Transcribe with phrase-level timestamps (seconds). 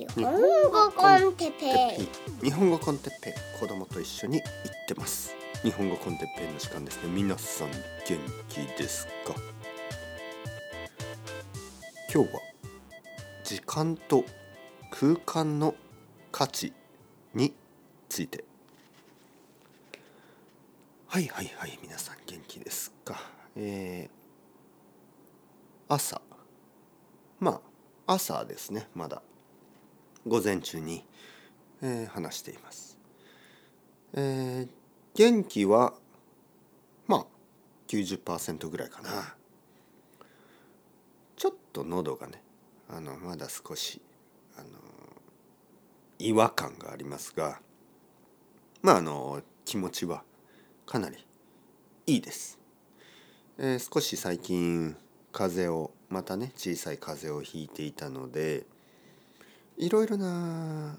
[0.00, 0.32] 日本
[0.70, 2.44] 語コンテペイ。
[2.44, 3.32] 日本語コンテッペイ。
[3.60, 4.48] 子供と一緒に行っ
[4.88, 5.34] てます。
[5.62, 7.10] 日本語コンテッペイの時間ですね。
[7.10, 7.78] 皆さん元
[8.48, 9.34] 気ですか？
[12.12, 12.40] 今日は
[13.44, 14.24] 時間と
[14.90, 15.74] 空間の
[16.32, 16.72] 価値
[17.34, 17.52] に
[18.08, 18.44] ついて。
[21.08, 23.20] はいはいはい皆さん元気ですか？
[23.54, 26.22] えー、朝。
[27.38, 27.60] ま
[28.06, 29.22] あ朝ですねまだ
[30.26, 31.04] 午前中に、
[31.82, 32.98] えー話しています、
[34.14, 34.68] えー
[35.12, 35.94] 元気は
[37.08, 37.26] まあ
[37.88, 39.34] 90%ぐらいかな。
[41.36, 42.42] ちょっと喉がね
[42.88, 44.00] あのまだ少し
[44.56, 44.68] あの
[46.18, 47.60] 違和感がありますが
[48.82, 50.22] まああの気持ちは
[50.86, 51.16] かなり
[52.06, 52.58] いいです、
[53.58, 54.96] えー少し最近
[55.32, 58.66] 風邪をまたね小さい風邪をひいていたので
[59.80, 60.98] いろいろな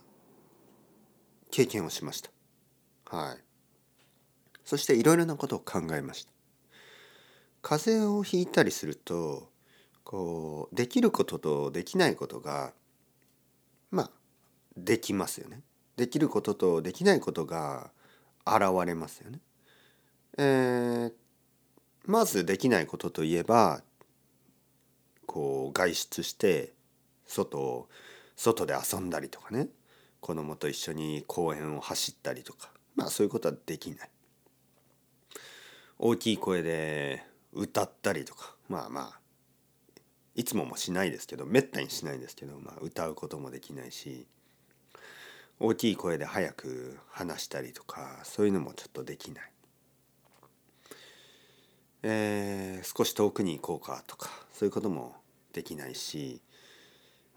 [1.52, 2.32] 経験をしました。
[3.06, 3.38] はい。
[4.66, 6.32] そしていろいろなことを考えました。
[7.62, 9.52] 風邪をひいたりすると
[10.04, 12.74] こうできることとできないことが
[13.92, 14.12] まあ
[14.76, 15.62] できますよね。
[15.96, 17.92] できることとできないことが
[18.48, 19.40] 現れますよね。
[20.40, 21.14] えー
[22.08, 23.84] まずできないことといえば
[25.28, 26.74] こう外出して
[27.28, 27.88] 外を
[28.36, 29.68] 外で遊んだりとかね。
[30.20, 32.70] 子供と一緒に公園を走ったりとか。
[32.96, 34.10] まあそういうことはできない。
[35.98, 37.24] 大きい声で
[37.54, 38.56] 歌ったりとか。
[38.70, 39.20] まあまあ
[40.36, 44.28] いつももしないですけどめったにしないですけど、まあ、歌うこともできないし。
[45.64, 49.52] 大きい声で早く話したりとかそういうのもちょっとできない。
[52.04, 55.16] えー少し遠くに行こうかとかそういうことも
[55.54, 56.42] できないし。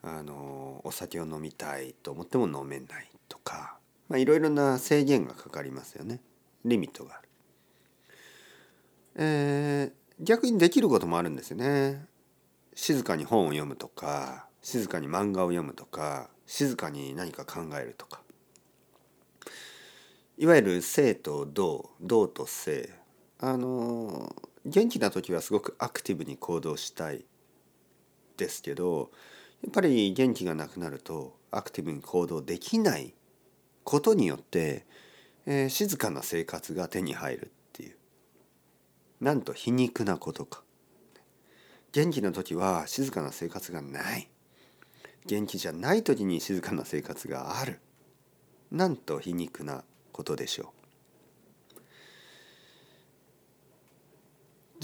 [0.04, 3.78] あのお酒を飲みたいと思っても飲めないとか、
[4.14, 6.20] いろいろな制限がかかりますよね
[6.64, 7.28] リミットがある。
[9.16, 12.06] えー逆にできることもあるんですよね。
[12.74, 18.20] 静かに本を読むとか静かに漫画を読むとか静かに何か考えるとか
[20.36, 22.92] いわゆる静と動動と静
[23.38, 24.34] あの
[24.66, 27.24] 元気な時はすごくアクティブに行動したい
[28.36, 29.12] ですけど
[29.64, 33.14] やっぱり元気がなくなるとアクティブに行動できない
[33.82, 34.84] ことによって、
[35.46, 37.96] えー静かな生活が手に入るっていう
[39.20, 40.62] なんと皮肉なことか。
[41.92, 44.28] 元気な時は静かな生活がない。
[45.24, 47.80] 元気じゃない時に静かな生活がある。
[48.70, 49.82] なんと皮肉な
[50.12, 50.83] ことでしょう。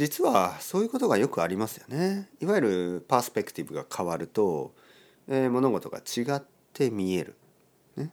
[0.00, 2.30] 実はそういうことがよくありますよね。
[2.40, 4.74] いわゆるパースペクティブが変わると、
[5.28, 7.36] えー物事が違って見える、
[7.96, 8.10] ね、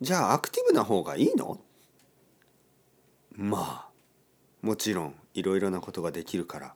[0.00, 1.60] じゃあアクティブな方がいいの？
[3.36, 3.88] まあ
[4.62, 6.74] もちろんいろいろなことができるから。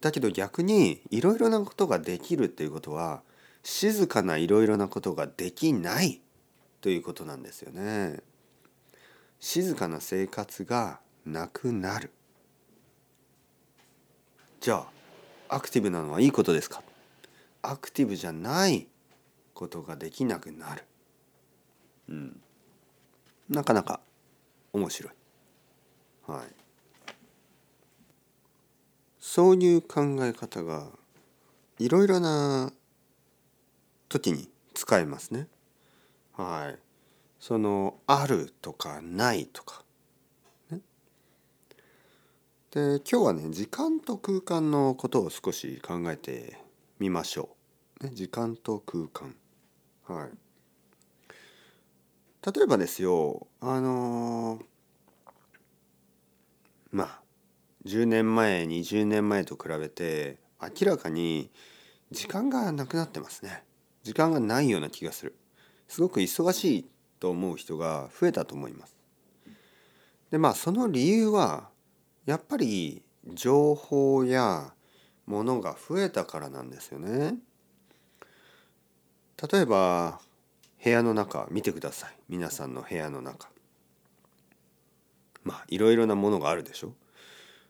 [0.00, 3.20] だけど逆にいろいろなことができるっていうことは
[3.62, 6.22] 静かないろいろなことができない
[6.80, 8.22] ということなんですよね。
[9.38, 11.00] 静かな生活が
[11.32, 12.10] なくなる。
[14.60, 14.86] じゃ
[15.48, 16.82] あアクティブなのはいいことですか？
[17.62, 18.88] アクティブじゃない
[19.54, 20.84] ことができなくなる。
[22.08, 22.40] うん。
[23.48, 24.00] なかなか
[24.72, 25.12] 面白い。
[26.26, 26.46] はい。
[29.20, 30.88] そういう考え方が
[31.78, 32.72] いろいろな
[34.08, 35.48] 時に使えますね。
[36.36, 36.78] はい。
[37.40, 39.84] そのあるとかないとか。
[42.70, 46.58] で今日はね時間と空間のことを少し考えて
[46.98, 47.56] みましょ
[48.02, 48.04] う。
[48.04, 49.34] ね、時間と空間。
[50.06, 50.28] はい。
[52.44, 54.58] 例えばですよあの
[56.92, 57.20] まあ
[57.86, 61.50] 10年前20年前と比べて明らかに
[62.10, 63.64] 時間がなくなってますね
[64.02, 65.34] 時間がないような気がする
[65.88, 68.96] すごく忙しいと思う人が増えたと思います
[70.30, 71.67] でまあその理由は
[72.28, 73.00] やっぱり
[73.32, 74.74] 情報や
[75.24, 77.36] ものが増えたからなんですよね。
[79.50, 80.20] 例えば
[80.84, 82.14] 部屋の中見てください。
[82.28, 83.48] 皆さんの部屋の中。
[85.42, 86.92] まあいろいろなものがあるでしょ。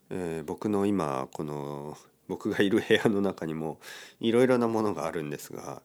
[0.09, 1.97] えー僕の今この
[2.27, 3.79] 僕がいる部屋の中にも
[4.19, 5.81] いろいろなものがあるんですが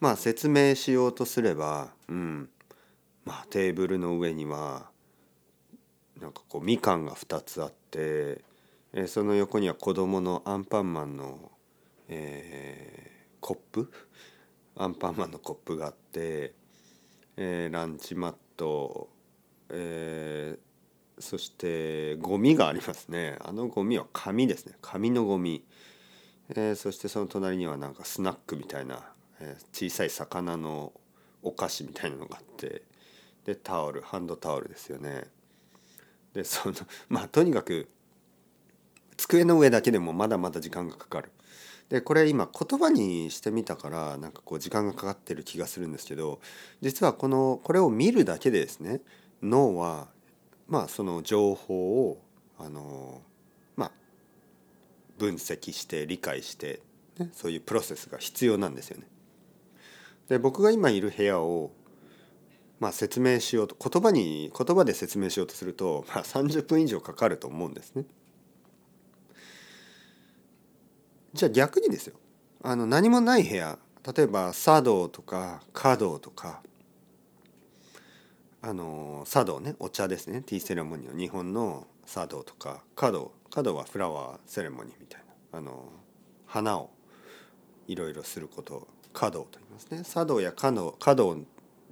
[0.00, 2.48] まあ説明しようとすれば、うん、
[3.26, 4.93] まあテーブルの上には
[6.24, 8.42] なんかこうみかんが2つあって、
[8.94, 11.52] えその横には子供のアンパンマンの、
[12.08, 13.92] えーコップ？
[14.74, 16.54] アンパンマンのコップがあって、
[17.36, 19.10] えーランチマット、
[19.68, 23.36] えーそしてゴミがありますね。
[23.40, 24.72] あのゴミは紙ですね。
[24.80, 25.62] 紙のゴミ、
[26.56, 30.92] えそしてその隣にはなんかスナックみたいな、え小さい魚の
[31.42, 32.82] お菓子みたいなのがあって
[33.44, 35.33] でタオルハンドタオルですよね。
[36.34, 36.74] でその
[37.08, 37.88] まあとにかく
[39.16, 41.30] 机の上だけでもまだまだ時間がかかる
[41.88, 46.40] でこれ今言葉にしてみたからなんかこう時間がかかってる気がするんですけど
[46.80, 49.00] 実はこのこれを見るだけでですね
[49.42, 50.08] 脳は
[50.66, 52.20] まあその情報を
[52.58, 53.22] あの
[53.76, 53.90] まあ
[55.18, 56.80] 分析して理解して、
[57.18, 59.06] ね、そういうプロセスが必要なんですよね。
[60.28, 61.70] で僕が今いる部屋を
[62.80, 68.04] まあ説明しようと言葉に言葉で説明しようとすると、まあ、30分以上かかると思うんですね。
[71.32, 72.14] じゃあ逆にですよ。
[72.62, 73.78] あの何もない部屋
[74.14, 76.62] 例えば茶道とか華道とか
[78.62, 80.42] あの茶道ねお茶ですね。
[80.42, 85.20] ティーセレモニーの日本の茶道とか華道華道はフラワーセレモニーみたい
[85.52, 85.90] なあの
[86.46, 86.90] 花を
[87.86, 90.02] いろいろすることを華道と言いますね。
[90.04, 91.36] 茶道や華道華道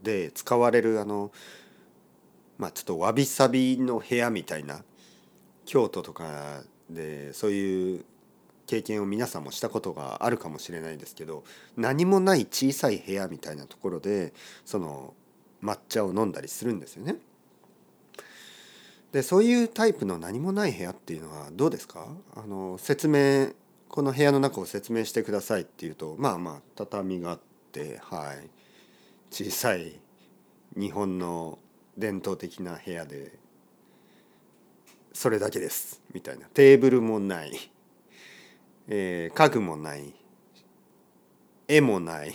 [0.03, 1.31] で使われるあの
[2.59, 4.83] まあちょっとわびさびの部屋みたいな
[5.65, 8.05] 京都とかでそういう
[8.67, 11.45] 経験を皆さんもしたことがあるかもしれないですけど
[11.77, 14.33] 何もない小さい部屋みたいなところで
[14.65, 15.15] その
[15.63, 17.17] 抹茶を飲んだりするんですよね。
[19.13, 22.07] でそういうタイプの何もない部屋っていうのはどうですか？
[22.35, 23.53] あの説明
[23.89, 27.41] この部屋の中を説明してくださいっていうとまあまあ畳があっ
[27.73, 28.49] てはい
[29.33, 29.99] 小さい
[30.77, 31.59] 日本の
[31.97, 33.33] 伝統的な部屋で
[35.15, 36.49] それだけですみたいな。
[36.49, 37.53] テーブルもない、
[38.89, 40.13] えー家具もない。
[41.67, 42.35] 絵もない。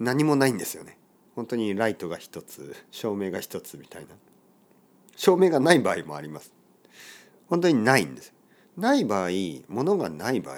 [0.00, 0.98] 何もないんですよね。
[1.36, 4.08] 本当にライトが一つ照明が一つみたいな。
[5.14, 6.52] 照明がない場合もあります。
[7.46, 8.34] 本当にないんです。
[8.76, 9.28] ない場合
[9.68, 10.56] 物がない場合、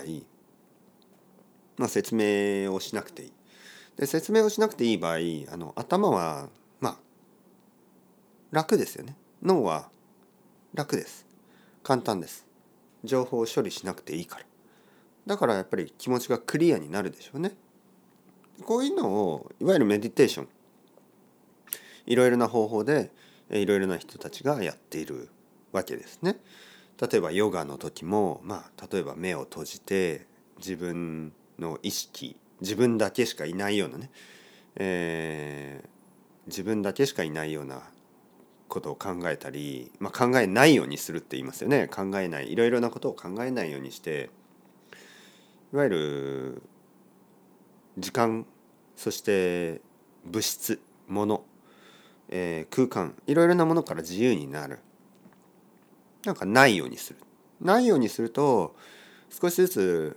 [1.76, 3.35] まあ、説明をしなくていい。
[3.96, 5.16] で説明をしなくていい場合
[5.50, 6.48] あの頭は
[6.80, 6.96] まあ
[8.50, 9.16] 楽ですよね。
[9.42, 9.88] 脳は
[10.74, 11.26] 楽です。
[11.82, 12.46] 簡単です。
[13.04, 14.44] 情報を処理しなくていいから。
[15.26, 17.52] だからやっぱり気持ちがクリアになるでしょうね。
[18.64, 20.48] こういうのをいわゆるメディテーション
[22.06, 23.10] いろいろな方法で
[23.50, 25.28] いろいろな人たちがやっている
[25.72, 26.38] わけですね。
[27.00, 30.26] 例えばヨガの時も、まあ、例えば目を閉じて
[30.58, 34.10] 自分の意識自分だけしかいないようなね、
[34.76, 35.96] えー
[36.46, 37.82] 自分だけしかいないような
[38.68, 41.88] ことを考えたり、まあ、考えないようにするって言いますよね。
[41.88, 42.52] 考えない。
[42.52, 44.30] いろいろなことを考えないようにして
[45.72, 46.62] いわゆる
[47.98, 48.46] 時間
[48.96, 49.80] そして
[50.24, 51.44] 物質物
[52.28, 54.78] えー空間いろいろなものから自由になる。
[56.24, 57.18] なんかないようにする。
[57.60, 58.76] ないようにすると
[59.30, 60.16] 少しずつ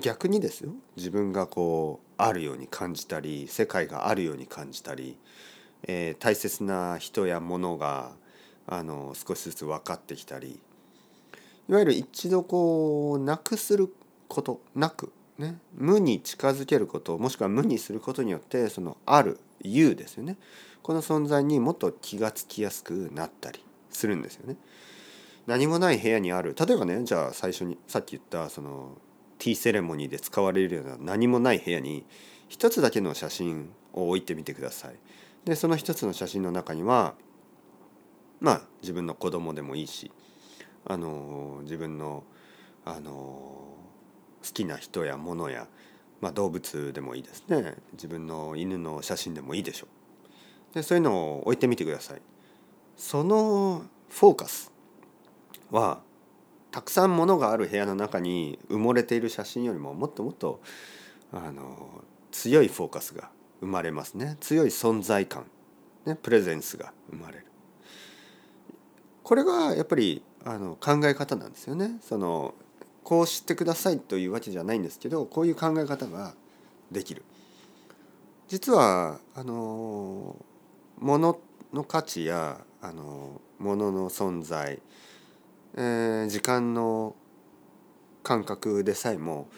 [0.00, 0.72] 逆にですよ。
[0.96, 5.16] 自分がこうあるように感じたり世界があるように感じたり、
[5.84, 8.12] えー大切な人や物が
[8.66, 10.58] あの少しずつ分かってきたり
[11.68, 13.92] いわゆる一度こうなくする
[14.28, 20.36] ことなくね無に近づけることもしくは無にすることによってそのある「有」ですよね。
[20.82, 24.56] この存在にもっと気がつきやすくなったりするんですよね。
[25.46, 26.54] 何もない部屋にある。
[26.58, 28.96] 例えばねじゃあ最初にさっき言ったその
[29.46, 32.04] ティーセレモニーで使われるような何もない部屋に
[32.48, 34.96] 一つだけの写真を置いてみてください。
[35.44, 37.14] でその一つの写真の中には
[38.40, 40.10] まあ自分の子供でもいいし
[40.84, 42.24] あの自分の
[42.84, 43.76] あの好
[44.52, 45.68] きな人や物や、
[46.20, 49.86] まあ、動物でもいいですね自分の犬の写真でもいいでしょ
[50.72, 50.74] う。
[50.74, 52.22] でそういうのを置いてみてください。
[52.96, 54.72] そのフォーカス
[55.70, 56.00] は
[56.76, 60.60] たくさん物がある部屋の中に埋もれている写真よりももっともっと
[61.32, 63.30] あの強いフォーカスが
[63.60, 64.36] 生まれますね。
[64.40, 65.46] 強い存在感、
[66.04, 67.46] ね、プレゼンスが生まれる。
[69.22, 71.92] これがやっぱりあの考え方なんですよね。
[72.02, 72.52] その
[73.04, 76.34] こうしてくださいというわけじゃないんですけどこういう考え方が
[76.92, 77.22] できる。
[78.48, 80.36] 実はあの
[80.98, 81.40] 物
[81.72, 84.82] の価値やあの物の存在、
[85.76, 87.14] えー時間の
[88.22, 89.48] 感覚でさえも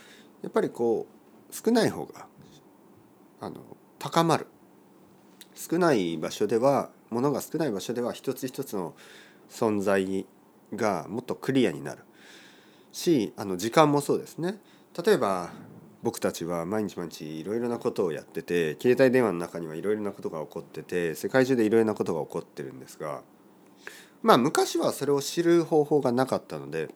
[0.42, 1.06] やっぱりこ
[1.50, 2.26] う少ない方が
[3.40, 3.60] あの
[3.98, 4.46] 高まる。
[5.54, 8.94] 少ない場所では物が少ない場所では一つ一つの
[9.50, 10.24] 存在
[10.74, 12.04] がもっとクリアになる。
[12.92, 14.60] しあの時間もそうですね。
[15.04, 15.50] 例えば
[16.02, 23.22] 僕たちは毎日毎日いろいろなことをやってて携帯電話の中にはいろいろなことが起こってて世界中でいろいろなことが起こってるんですが
[24.22, 26.88] まあ昔はそれを知る方法がなかったので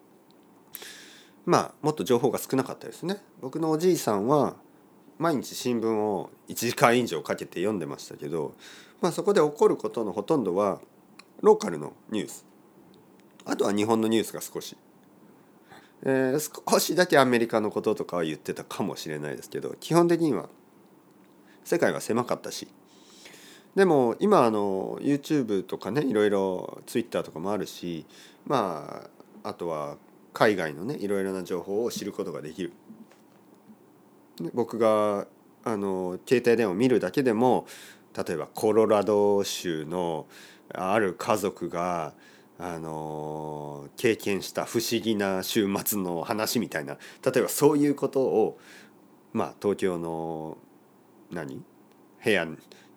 [1.44, 3.18] まあもっと情報が少なかったですね。
[3.40, 4.56] 僕のおじいさんは
[5.18, 8.54] 毎日新聞を1時間以上かけて読んでましたけど、
[9.00, 10.80] まあ、そこで起こることのほとんどは
[11.42, 12.44] ローカルのニュース
[13.44, 14.76] あとは日本のニュースが少し、
[16.04, 20.48] えー、少しだけアメリカのこととかは言ってたかもしれないですけど基本的には
[21.64, 22.68] 世界は狭かったし
[23.74, 28.04] でも今あの YouTube とかねいろいろ Twitter とかもあるし
[28.44, 29.08] ま
[29.44, 29.96] ああとは
[30.32, 32.72] 海外のねいろいろな情報を知ることができる。
[34.54, 35.26] 僕が
[35.64, 37.66] あの携帯電話を見るだけでも
[38.16, 40.26] 例えばコロラド州の
[40.74, 42.14] ある家族が
[42.58, 48.58] あの経験した不思議な週末の話みたいな例えばそういうことを
[49.32, 50.58] まあ東京の
[51.30, 51.62] 何？
[52.24, 52.46] 部屋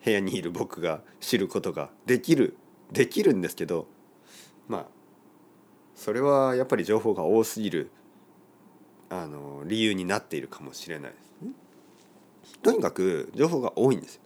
[0.06, 2.56] 部屋にいる僕が知ることができる
[2.92, 3.88] できるんですけど
[4.68, 4.86] まあ
[5.96, 7.90] それはやっぱり情報が多すぎる
[9.10, 11.50] あの理由になっているかもしれないですね。
[12.62, 14.20] とにかく情報が多いんですよ。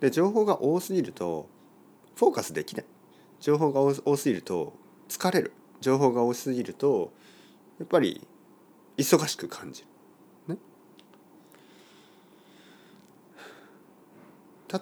[0.00, 1.48] で情報が多すぎると
[2.16, 2.84] フォーカスできない。
[3.40, 4.74] 情報が多すぎると
[5.08, 5.52] 疲れる。
[5.80, 7.12] 情報が多すぎると
[7.78, 8.26] やっぱり
[8.98, 9.88] 忙しく感じる。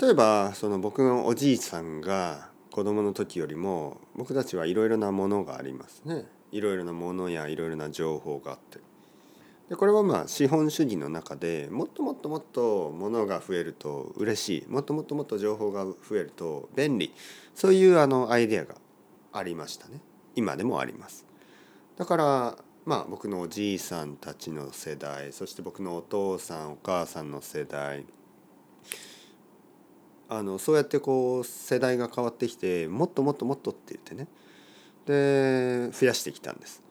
[0.00, 6.24] 例えばその僕のおじいさんが子供の時よりも僕たちはいろいろなものがありますね。
[6.50, 8.78] いろいろなものやいろいろな情報があって。
[9.68, 17.12] でこれはまあ資本主義の中でもっともっともっと物が増えると嬉しいもっともっともっと情報が増えると便利
[17.54, 18.74] そういうあのアイデアが
[19.32, 20.00] ありましたね
[20.34, 21.24] 今でもあります
[21.96, 28.04] だからまあ僕のおじいさんたちの世代そして僕のお父さんお母さんの世代
[30.34, 34.28] あのそうやってこう世代が変わってきてもっともっともっとって言ってね。
[35.04, 36.82] で増やしてきたんです。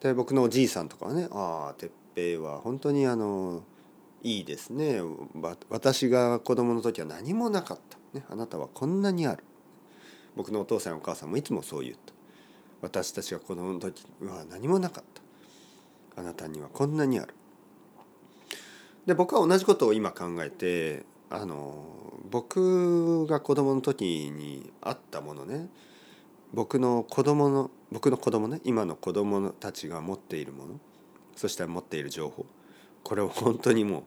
[0.00, 3.62] で僕のおじいさんとかはね「ああ哲平は本当にあの
[4.22, 5.00] いいですね。
[5.70, 9.42] 私が子供の時は何もなかった、ね、あなたはこんなにある」
[10.36, 12.12] 僕のお父さんお母さんもいつもそう言った。
[12.82, 15.04] 私たちが子供の時は何もなかっ
[16.14, 16.20] た。
[16.20, 17.32] あなたにはこんなにある。
[19.06, 21.84] で僕は同じことを今考えてあの
[22.30, 25.68] 僕が子供の時にあったものね。
[26.52, 28.60] 僕の子供の僕の子供ね。
[28.64, 30.80] 今の子供たちが持っているもの。
[31.36, 32.46] そして持っている情報。
[33.04, 34.02] これを本当にもう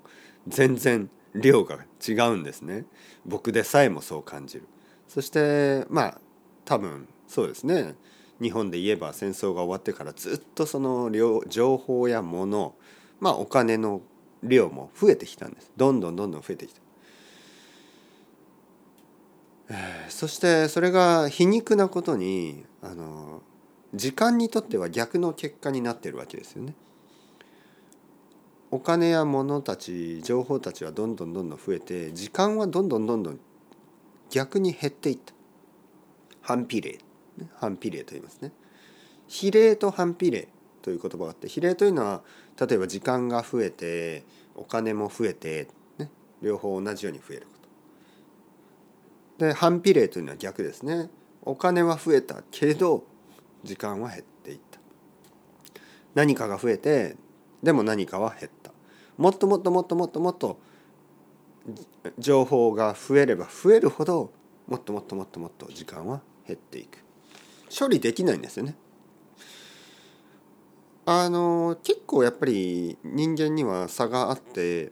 [0.48, 2.86] 全然量が違うんですね。
[3.26, 4.68] 僕でさえもそう感じる。
[5.08, 6.22] そしてまあ
[6.66, 7.96] 多分そうですね。
[8.42, 11.12] 日本で言えば戦争が終わってからずっとその
[11.48, 12.74] 情報や物
[13.20, 14.02] まあお金の
[14.42, 15.72] 量も増えてきたんです。
[15.78, 16.82] どんどんどんどん増えてきた。
[20.10, 23.42] そしてそれが皮肉なことにあの
[23.94, 26.76] 時間にとっては逆の結果になってるわけですよね。
[28.72, 33.40] お金や物たち情報たちはどんどんどんどん増えて時間はどんどんどんどん
[34.30, 35.34] 逆に減っていった。
[36.42, 37.00] 反比例。
[37.56, 38.52] 反比例と言いますね。
[39.28, 40.48] 比例と反比例
[40.82, 42.22] という言葉があって比例というのは
[42.60, 44.24] 例えば時間が増えて
[44.56, 46.10] お金も増えて、ね、
[46.42, 47.48] 両方同じように増える。
[49.42, 51.10] で反比例というのは逆ですね。
[51.42, 53.04] お金は増えたけど
[53.64, 54.80] 時間は減っていった。
[56.14, 57.16] 何かが増えて
[57.64, 58.72] でも何かは減った。
[59.18, 60.60] もっともっともっともっともっと
[62.20, 64.32] 情報が増えれば増えるほど
[64.68, 67.00] もっともっともっともっと時間は減っていく。
[67.76, 68.76] 処理できないんですよね。
[71.08, 74.92] あの結構やっぱり人間には差があって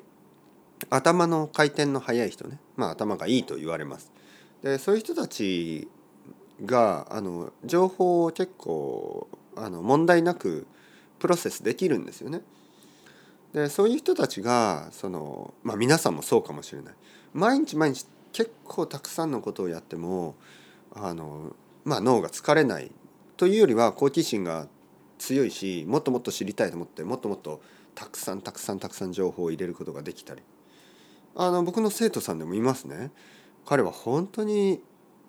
[0.90, 2.60] 頭の回転の速い人ね。
[2.76, 4.12] まあ頭がいいと言われます。
[4.64, 5.88] でそういう人たち
[6.66, 10.68] があの情報を結構あの問題なく
[11.20, 12.42] プロセスできるんですよね。
[13.54, 16.94] でそういう人たちがその、まあ、皆さんもそうかもしれない
[17.34, 20.36] 毎日毎日結構たくさんのことをやっても
[20.94, 22.92] あの、まあ、脳が疲れない
[23.38, 24.68] というよりは好奇心が
[25.18, 27.60] 強いしもっともっと知りたいと思ってもっともっと
[27.96, 30.44] たくさんたくさんたくさん情報を入れることができたり
[31.36, 33.12] あの僕の生徒さんでもいますね。
[33.70, 34.82] 彼は本当に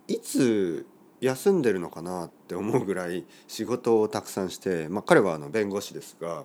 [0.09, 0.87] いつ
[1.21, 6.45] 休んでるのかなって思うぐらい仕事をたくさんして、まあ、彼はあの弁護士ですが、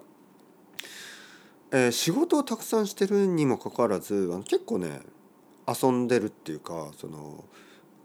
[1.72, 5.00] えー、仕事をたくさんしてるにもかかわらずあの結構ね
[5.66, 7.46] 遊んでるっていうかその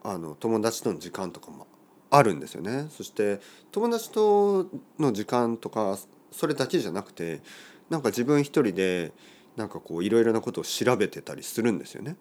[0.04, 1.66] あの友達との時間とかも
[2.10, 2.86] あるんですよね。
[2.90, 3.40] そして
[3.72, 4.68] 友達と
[5.00, 5.98] の時間とか
[6.30, 7.42] それだけじゃなくて
[7.88, 9.10] なんか自分一人で
[9.56, 12.14] なんかこういろいろなことを調べてたりするんですよね。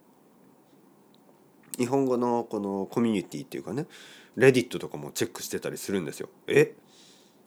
[1.79, 3.88] 日本語のこのコミュニティっていうかね
[4.36, 6.29] レディットとかもチェックしてたりするんですよ。
[6.48, 6.75] え？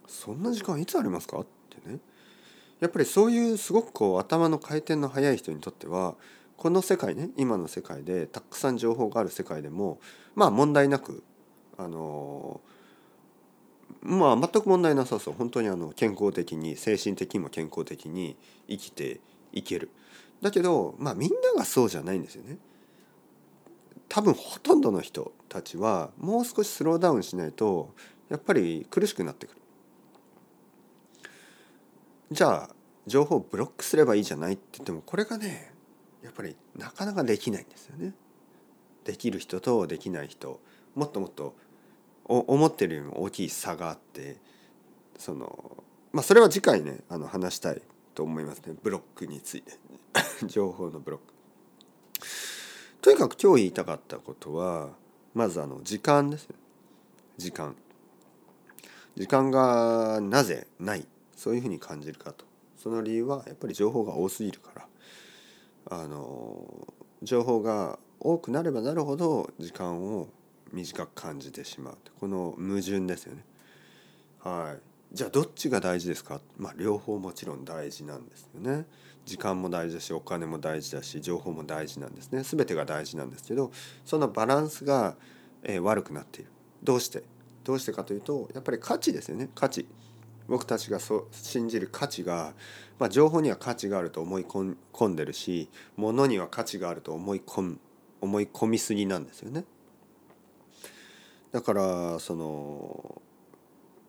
[0.08, 1.38] そんな時間いつありますか？
[1.38, 2.00] ってね。
[2.80, 6.16] やっぱりそういうすごくこう頭の回転の速い人にとっては
[6.56, 10.00] この世界ね今の世界でたくさん情報がある世界でも
[10.34, 11.22] まあ問題なく
[11.78, 12.60] あの
[14.00, 15.34] まあ全く問題なさそう。
[15.34, 18.36] 本当にあの健康的に精神的にも健康的に
[18.68, 19.20] 生きて
[19.52, 19.90] いける。
[20.40, 22.58] だけどまあみんながそうじゃないんですよね。
[24.12, 27.94] 多分ほとんどの人たちはもう少しスローダウンしないと
[28.28, 29.60] やっぱり苦しくなってくる。
[32.30, 32.74] じゃあ
[33.06, 35.72] 情報をブロックすればいいじゃないって言ってもこれがね
[36.22, 38.12] やっぱりなかなかできないんですよね。
[39.04, 40.60] できる人とできない人。
[40.94, 41.56] もっともっと
[42.26, 44.36] 思ってるよりも大きい差があって
[45.16, 45.78] その
[46.12, 47.80] まあそれは次回ねあの話したい
[48.14, 48.74] と思いますね。
[48.82, 49.72] ブロックについて。
[50.46, 51.32] 情報のブロック。
[53.02, 54.90] とにかく今日言いたかったことは
[55.34, 56.48] まずあの時間です
[57.36, 57.74] 時間。
[59.16, 61.04] 時間がなぜない？
[61.36, 62.44] そういうふうに感じるかと。
[62.80, 64.86] その理由はやっぱり情報が多すぎるから。
[65.90, 66.64] あの
[67.22, 70.28] 情報が多くなればなるほど時間を
[70.72, 73.44] 短く感じてしまうこの矛盾ですよね。
[74.38, 78.86] はい、じゃあどっちが大事ですか、まあ、両方もちろん大事なんですよね。
[79.24, 82.42] 時間も大事だしお金も大事だし情報も大事なんですね。
[82.42, 83.70] 全てが大事なんですけど
[84.04, 85.16] そのバランスが、
[85.62, 86.50] え、悪くなっている。
[86.82, 87.22] どうして？
[87.64, 89.48] どうしてかというとやっぱり価値ですよね。
[89.54, 89.86] 価値。
[90.48, 92.52] 僕たちがそ信じる価値が、
[92.98, 97.78] まあ、情報には価値があると思い込んでるし物には価値があると思い込む
[98.20, 99.64] 思い込みすぎなんですよね。
[101.52, 103.22] だからその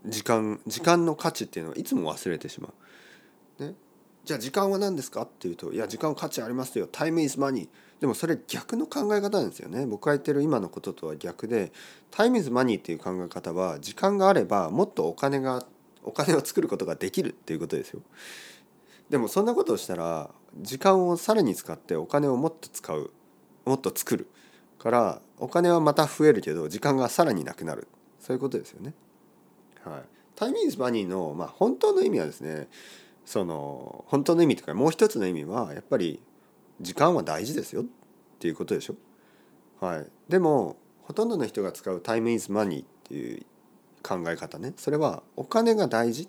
[0.08, 2.74] 時間時間の価値っていうのはいつも忘れてしま
[3.60, 3.64] う。
[3.64, 3.76] ね、
[4.24, 5.24] じゃあ時間は何ですか？
[5.24, 6.88] っていうといや時間は価値ありますよ。
[6.92, 7.68] タイムイズマニー
[8.00, 9.86] でもそれ逆の考え方なんですよね。
[9.86, 11.72] 僕が言ってる今のこととは逆で
[12.10, 15.66] タイムイズマニーっていう考え方は時間があればもっとお金が
[16.04, 18.02] お金を作ることができるっていうことですよ。
[19.10, 20.30] でもそんなことをしたら
[20.62, 23.12] 時間をさらに使ってお金をもっと使う。
[23.66, 24.28] もっと作る。
[24.80, 27.88] からお金はまた増えるけど時間がさらになくなる。
[28.20, 28.94] そういうことですよね。
[29.86, 30.02] はい、
[30.36, 32.68] タイミングズバニーの、まあ、本当の意味はですね
[33.26, 36.20] その本当の意味とかもう一つの意味はやっぱり
[36.82, 37.86] 時間は大事ですよっ
[38.40, 38.96] ていうことでしょ？
[39.80, 43.46] はい、でもほとんどの人が使うタイムイズマニーっていう
[44.02, 44.74] 考え方ね。
[44.78, 46.28] それはお金が大事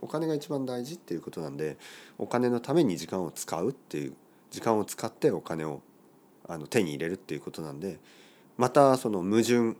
[0.00, 1.78] お金が一番大事っていうことなんで
[2.18, 4.14] お金のために時間を使うっていう
[4.50, 5.80] 時間を使ってお金を
[6.46, 7.98] あの手に入れるっていうことなんで
[8.58, 9.76] またその矛盾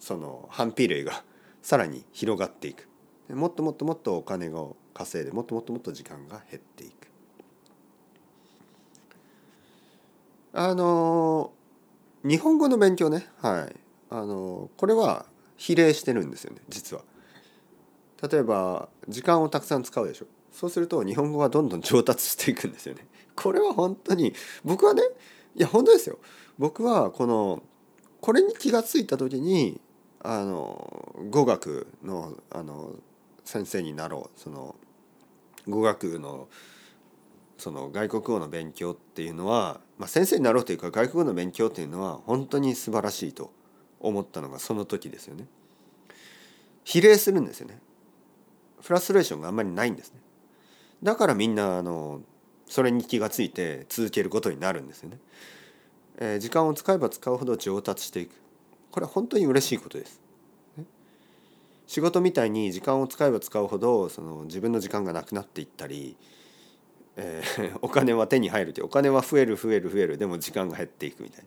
[0.00, 1.22] その反比例が
[1.62, 2.88] さらに広がっていく。
[3.30, 7.08] もっともっともっとお金を稼いでもっともっともっと時間が減っていく。
[10.52, 11.52] あの
[12.24, 13.26] 日本語の勉強ね。
[13.40, 13.76] はい。
[14.10, 15.24] あのこれは
[15.56, 16.60] 比例してるんですよね。
[16.68, 17.02] 実は。
[18.30, 20.26] 例えば時間をたくさん使うでしょ。
[20.52, 23.06] そうすると日本語はどんどん上達していくんですよね。
[23.34, 25.02] これは本当に僕はね
[25.56, 26.18] いや本当ですよ。
[26.58, 27.62] 僕はこの
[28.20, 29.80] これに気が付いた時に
[30.20, 32.92] あの語学のあの
[33.44, 34.40] 先生になろう。
[34.40, 34.76] その
[35.68, 36.48] 語学の
[37.58, 43.52] その外国語の勉強っていうのは、まあ、先生になろうというか外国語の勉強っていうのは本当に素晴らしいと
[44.00, 45.46] 思ったのがその時ですよね。
[46.84, 47.78] 比例するんですよね。
[48.80, 50.20] フラストレーションがあんまりないんですね。
[51.02, 52.20] だからみんなあの
[52.66, 55.18] それに気がついて続けることになるんですよね。
[56.18, 58.32] えー、時間を使えば使うほど上達していく
[58.90, 60.21] これは本当に嬉しいことです。
[61.86, 66.16] 仕事みたいに時間を使えば使うほどその自分の時間がなくなっていったり、
[67.16, 71.46] えー、 お金は手に入るってお金は増える増える増えるでも時間が減っていくみたいな。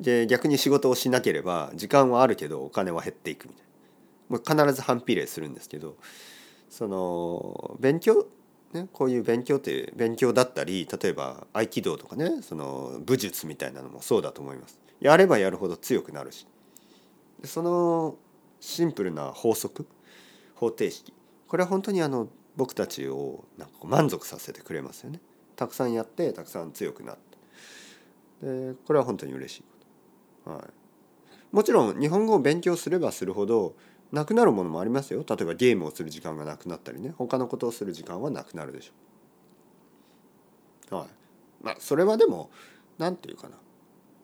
[0.00, 3.68] で逆に仕事をしなければ時間はあるけどお金は減っていくみたいな。
[4.28, 5.96] もう必ず反比例するんですけど
[6.68, 8.26] その勉強
[8.72, 14.78] ね、こういう勉強って勉強だったり例えば合気道とかねその武術みたいなのもそうだと思います。
[15.00, 16.46] やればやるほど強くなるし
[17.44, 18.16] その
[18.60, 19.86] シンプルな法則
[20.54, 21.12] 方程式。
[21.46, 25.20] これは本当にあの僕たちをなんか満足させてくれますよね。
[25.56, 27.16] たくさんやってたくさん強くなっ
[28.40, 28.46] て。
[28.46, 29.68] でこれは本当に嬉しいこ
[30.44, 30.50] と。
[30.50, 30.62] はい、
[31.52, 33.74] もちろん日本語を勉強すればするほど
[34.12, 35.24] なくなるものもありますよ。
[35.28, 37.14] 例えばゲームをする時間がなくなったりね。
[37.16, 40.96] 他のことをする時間はなくなるでしょ。
[40.96, 40.98] う。
[41.00, 41.08] はい、
[41.62, 42.50] まあそれはでも
[42.98, 43.56] 何て言うかな。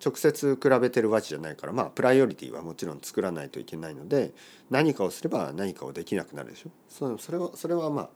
[0.02, 4.32] 直接比べてるわけじゃないからまあプライオリティはもちろん作らないといけないので
[4.70, 6.70] 何かをすれば何かをできなくなるでしょ。
[6.88, 8.08] そそれはそれはまあ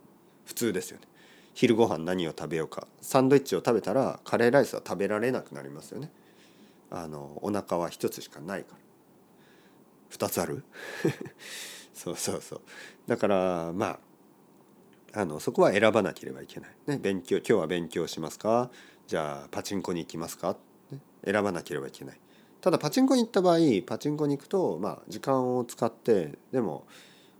[0.44, 1.06] 普通ですよね。
[1.54, 2.86] 昼ご飯何を食べようか。
[3.00, 6.10] サンドイッチを食べたらカレーライスは食べられなくなりますよね。
[6.90, 8.78] あのお腹は一つしかないから。
[10.08, 10.62] 二つある？
[11.94, 12.60] そうそうそう。
[13.06, 13.98] だからま
[15.12, 18.70] ああのそこは選ばなければいけない、ね、勉強今日は勉強しますか？
[19.06, 20.56] じゃあパチンコに行きますか、
[20.90, 22.20] ね、選ばなければいけない。
[22.60, 26.84] ただパチンコに行った場合パチンコに行くとまあ時間を使ってでも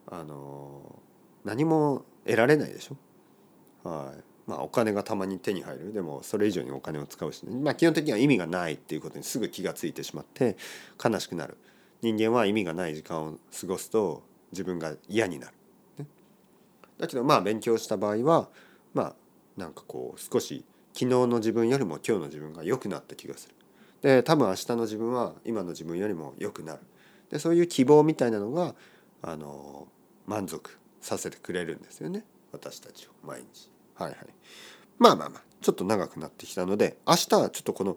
[0.06, 1.00] あの
[1.44, 3.88] 何も得られないでしょ？
[3.88, 4.22] はい。
[4.46, 5.92] まあ、お金がたまに手に入る。
[5.92, 10.56] でもそれ以上にお金を使うし、ね、まあ、基本的には意味がないっていうことにすぐ気が付いてしまって
[11.04, 11.58] 悲しくなる。
[12.00, 15.54] 人間は意味がない時間を過ごすと自分が嫌になる、
[15.98, 16.06] ね、
[16.96, 18.48] だけどまあ勉強した場合は
[18.94, 19.14] まあ
[19.58, 20.64] なんかこう少し
[20.98, 23.54] 昨日の自分よりも今日の自分が良くなった気がする。
[24.02, 26.80] で多分明日の自分は今の自分よりも良くなる。
[27.30, 28.74] でそういう希望みたいなのが
[29.22, 29.86] あの
[30.26, 32.24] 満足させてくれるんですよね。
[32.50, 33.70] 私たちを毎日。
[33.94, 34.18] はいはい、
[34.98, 37.96] まあまあまあちょっと長くなってきたので明日はちょっとこの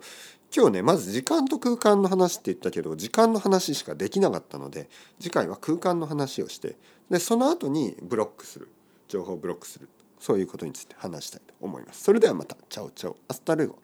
[0.55, 6.75] 今日ねまず時間と空間の話って言ったけど時間の話しかできなかったので次回は空間の話をして
[7.09, 8.69] でその後にブロックする。
[9.11, 9.89] 情報をブロックする
[10.21, 12.03] そういうことについて話したいと思います。
[12.03, 13.79] それではまた ciao ciao hasta luego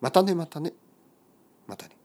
[0.00, 0.72] またねまたね
[1.66, 2.01] またね。